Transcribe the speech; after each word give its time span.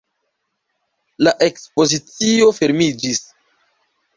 La 1.27 1.33
ekspozicio 1.49 2.49
fermiĝis. 2.61 3.23